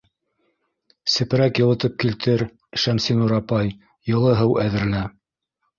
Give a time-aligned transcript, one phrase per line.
[1.15, 2.45] Сепрәк йылытып килтер,
[2.87, 3.73] Шәмсинур апай,
[4.13, 5.09] йылы һыу әҙерлә...